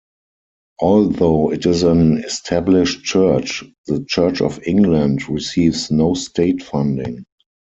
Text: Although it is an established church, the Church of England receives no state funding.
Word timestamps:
Although 0.81 1.51
it 1.51 1.67
is 1.67 1.83
an 1.83 2.23
established 2.23 3.03
church, 3.03 3.63
the 3.85 4.03
Church 4.09 4.41
of 4.41 4.59
England 4.65 5.29
receives 5.29 5.91
no 5.91 6.15
state 6.15 6.63
funding. 6.63 7.25